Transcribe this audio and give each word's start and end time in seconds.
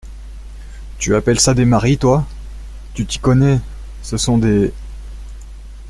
Tu 0.97 1.13
appelles 1.13 1.39
ça 1.39 1.53
des 1.53 1.63
maris, 1.63 1.99
toi!… 1.99 2.25
tu 2.95 3.05
t’y 3.05 3.19
connais… 3.19 3.59
ce 4.01 4.17
sont 4.17 4.39
des… 4.39 4.73